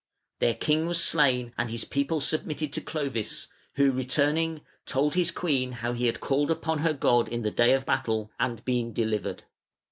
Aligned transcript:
Their 0.39 0.55
king 0.55 0.87
was 0.87 1.03
slain, 1.03 1.53
and 1.59 1.69
his 1.69 1.85
people 1.85 2.19
submitted 2.21 2.73
to 2.73 2.81
Clovis, 2.81 3.45
who, 3.75 3.91
returning, 3.91 4.61
told 4.87 5.13
his 5.13 5.29
queen 5.29 5.73
how 5.73 5.91
he 5.93 6.07
had 6.07 6.19
called 6.19 6.49
upon 6.49 6.79
her 6.79 6.93
God 6.93 7.27
in 7.29 7.43
the 7.43 7.51
day 7.51 7.73
of 7.73 7.85
battle 7.85 8.31
and 8.39 8.65
been 8.65 8.93
delivered. 8.93 9.43